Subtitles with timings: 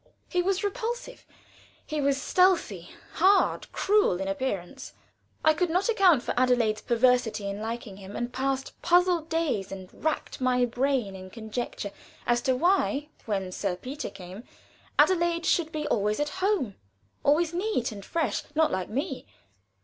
[0.27, 1.27] He was repulsive;
[1.85, 4.93] he was stealthy, hard, cruel, in appearance.
[5.45, 9.87] I could not account for Adelaide's perversity in liking him, and passed puzzled days and
[9.93, 11.91] racked my brain in conjecture
[12.25, 14.43] as to why when Sir Peter came
[14.97, 16.77] Adelaide should be always at home,
[17.21, 19.27] always neat and fresh not like me.